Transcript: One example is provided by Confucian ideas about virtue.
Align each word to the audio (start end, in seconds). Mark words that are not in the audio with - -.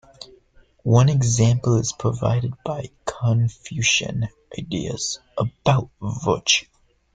One 0.81 1.09
example 1.09 1.75
is 1.77 1.93
provided 1.93 2.53
by 2.65 2.89
Confucian 3.05 4.29
ideas 4.57 5.19
about 5.37 5.91
virtue. 6.01 6.65